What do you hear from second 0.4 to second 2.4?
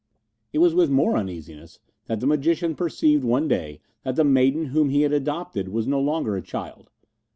It was with more uneasiness that the